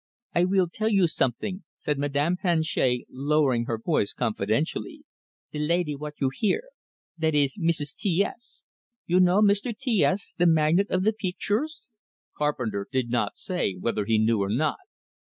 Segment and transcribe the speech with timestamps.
[0.33, 5.03] "I weel tell you something," said Madame Planchet, lowering her voice confidentially.
[5.51, 6.63] "The lady what you hear
[7.19, 8.63] that ees Meeses T S.
[9.05, 11.85] You know Meester T S, the magnate of the peectures?"
[12.35, 14.79] Carpenter did not say whether he knew or not.